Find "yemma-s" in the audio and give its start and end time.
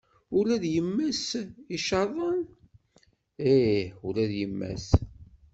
0.73-1.27, 4.39-4.87